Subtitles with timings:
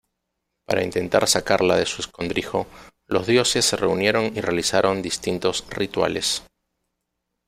[0.65, 2.65] Para intentar sacarla de su escondrijo,
[3.05, 6.41] los dioses se reunieron y realizaron distintos rituales.